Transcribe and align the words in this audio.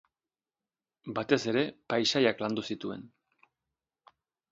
Batez 1.19 1.37
ere, 1.51 1.63
paisaiak 1.93 2.41
landu 2.45 2.65
zituen. 2.71 3.05